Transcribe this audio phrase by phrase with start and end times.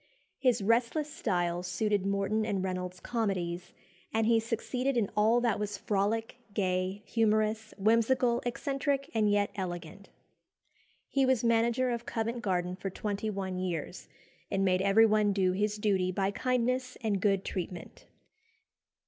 [0.39, 3.71] His restless style suited Morton and Reynolds's comedies,
[4.11, 10.09] and he succeeded in "all that was frolic, gay, humorous, whimsical, eccentric, and yet elegant."
[11.07, 14.07] He was manager of Covent Garden for twenty one years,
[14.49, 18.05] and made everyone do his duty by kindness and good treatment.